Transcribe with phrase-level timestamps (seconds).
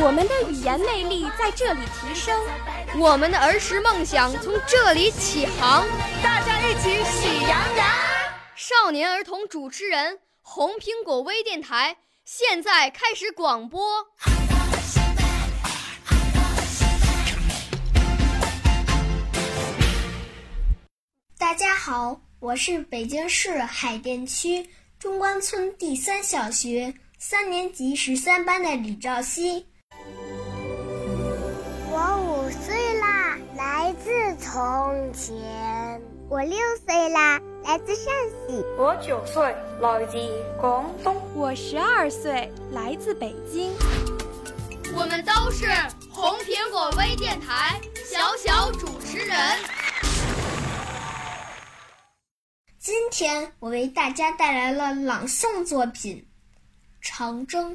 [0.00, 2.40] 我们的语言魅力在这里提升，
[2.98, 5.86] 我们的儿时梦想从这里起航。
[6.22, 7.86] 大家一起喜羊羊。
[8.54, 11.96] 少年儿童主持人，红苹果微电台。
[12.24, 14.06] 现在开始广播。
[21.38, 24.68] 大家好，我是北京市海淀区
[24.98, 29.66] 中关村第三小学三年级十三班的李兆熙。
[31.90, 36.00] 我五岁啦，来自从前。
[36.30, 36.56] 我六
[36.86, 38.14] 岁啦，来自陕
[38.46, 38.64] 西。
[38.78, 39.42] 我九岁，
[39.80, 40.16] 来自
[40.60, 41.20] 广东。
[41.34, 43.72] 我十二岁，来自北京。
[44.94, 45.66] 我们都是
[46.12, 49.36] 红苹果微电台小小主持人。
[52.78, 56.16] 今天我为大家带来了朗诵作品
[57.10, 57.72] 《长征》。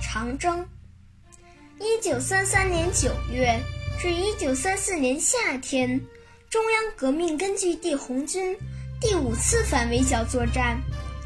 [0.00, 0.64] 长征，
[1.80, 3.58] 一九三三年九月
[3.98, 5.98] 至一九三四年夏天，
[6.48, 8.56] 中央革命根据地红军
[9.00, 10.78] 第五次反围剿作战，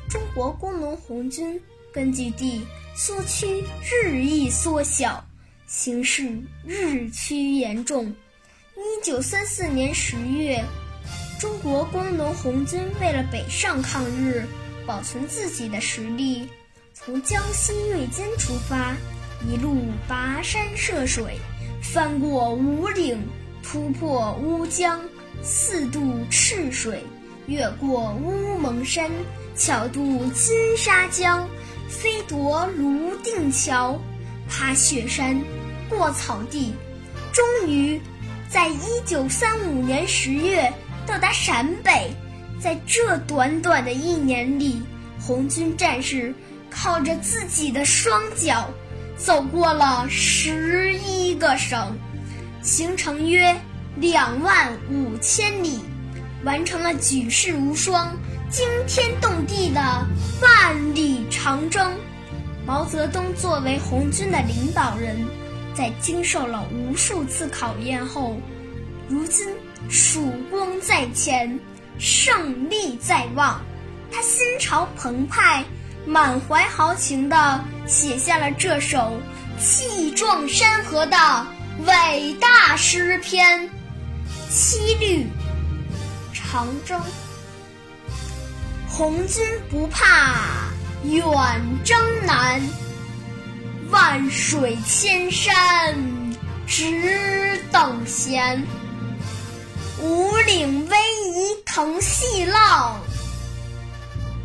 [0.09, 1.61] 中国工农红军
[1.93, 2.65] 根据地
[2.97, 5.23] 苏区日益缩小，
[5.67, 8.11] 形势日趋严重。
[8.77, 10.61] 一九三四年十月，
[11.39, 14.45] 中国工农红军为了北上抗日，
[14.85, 16.49] 保存自己的实力。
[16.93, 18.97] 从江西瑞金出发，
[19.49, 19.77] 一路
[20.09, 21.39] 跋山涉水，
[21.81, 23.25] 翻过五岭，
[23.63, 25.01] 突破乌江，
[25.41, 27.05] 四渡赤水，
[27.47, 29.09] 越过乌蒙山，
[29.55, 31.49] 巧渡金沙江，
[31.89, 33.97] 飞夺泸定桥，
[34.49, 35.41] 爬雪山，
[35.89, 36.75] 过草地，
[37.33, 38.01] 终于
[38.55, 40.73] 在一九三五年十月
[41.05, 42.09] 到达陕北。
[42.61, 44.81] 在这短短的一年里，
[45.21, 46.33] 红军战士。
[46.71, 48.69] 靠着自己的双脚，
[49.17, 51.97] 走过了十一个省，
[52.63, 53.55] 行程约
[53.95, 55.79] 两万五千里，
[56.43, 58.13] 完成了举世无双、
[58.51, 59.81] 惊天动地的
[60.43, 61.93] 万里长征。
[62.67, 65.17] 毛泽东作为红军的领导人，
[65.75, 68.39] 在经受了无数次考验后，
[69.09, 69.47] 如今
[69.89, 71.59] 曙光在前，
[71.99, 73.61] 胜利在望，
[74.11, 75.65] 他心潮澎湃。
[76.07, 79.19] 满怀豪情地写下了这首
[79.59, 81.17] 气壮山河的
[81.87, 83.59] 伟大诗篇
[84.51, 85.27] 《七律
[86.35, 87.01] 长征》。
[88.87, 90.35] 红军不怕
[91.05, 91.25] 远
[91.83, 92.61] 征难，
[93.95, 95.95] 万水千山
[96.67, 98.61] 只等闲。
[100.03, 100.97] 五岭逶
[101.33, 103.01] 迤腾细浪。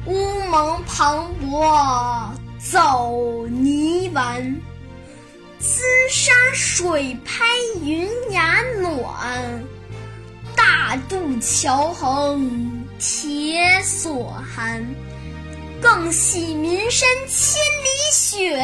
[0.05, 2.29] 乌蒙磅礴
[2.59, 4.39] 走泥丸，
[5.57, 5.81] 金
[6.11, 7.43] 沙水拍
[7.81, 9.63] 云崖暖，
[10.55, 14.85] 大渡桥横铁索寒，
[15.81, 18.63] 更喜岷山千里雪，